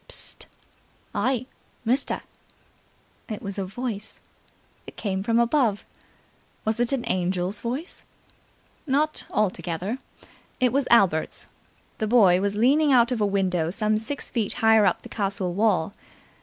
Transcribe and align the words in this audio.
"Psst! 0.09 0.47
Hey, 1.13 1.45
mister!" 1.85 2.23
It 3.29 3.43
was 3.43 3.59
a 3.59 3.65
voice. 3.65 4.19
It 4.87 4.95
came 4.97 5.21
from 5.21 5.37
above. 5.37 5.85
Was 6.65 6.79
it 6.79 6.91
an 6.91 7.05
angel's 7.05 7.61
voice? 7.61 8.01
Not 8.87 9.27
altogether. 9.29 9.99
It 10.59 10.73
was 10.73 10.87
Albert's. 10.89 11.45
The 11.99 12.07
boy 12.07 12.41
was 12.41 12.55
leaning 12.55 12.91
out 12.91 13.11
of 13.11 13.21
a 13.21 13.27
window 13.27 13.69
some 13.69 13.95
six 13.95 14.31
feet 14.31 14.53
higher 14.53 14.87
up 14.87 15.03
the 15.03 15.07
castle 15.07 15.53
wall. 15.53 15.93